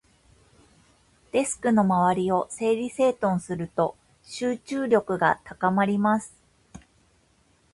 [1.31, 6.33] デスクの周りを整理整頓すると、集中力が高まります。